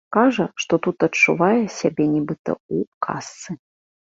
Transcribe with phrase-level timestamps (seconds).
[0.15, 2.77] Кажа, што тут адчувае сябе нібыта ў
[3.09, 3.51] казцы.